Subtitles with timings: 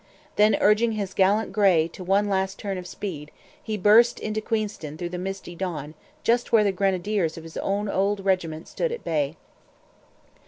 [0.35, 3.29] Then, urging his gallant grey to one last turn of speed,
[3.61, 5.93] he burst into Queenston through the misty dawn
[6.23, 9.35] just where the grenadiers of his own old regiment stood at bay.